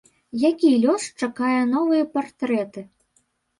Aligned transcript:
Які 0.43 0.71
лёс 0.85 1.03
чакае 1.27 1.61
новыя 1.75 2.03
партрэты? 2.17 2.81